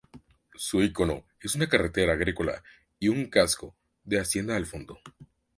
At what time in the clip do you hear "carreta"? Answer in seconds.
1.69-2.01